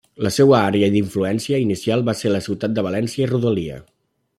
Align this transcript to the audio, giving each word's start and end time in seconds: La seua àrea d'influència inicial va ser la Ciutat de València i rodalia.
La 0.27 0.29
seua 0.35 0.55
àrea 0.69 0.89
d'influència 0.95 1.61
inicial 1.67 2.03
va 2.09 2.17
ser 2.23 2.33
la 2.35 2.43
Ciutat 2.49 2.77
de 2.79 2.89
València 2.91 3.27
i 3.27 3.33
rodalia. 3.37 3.83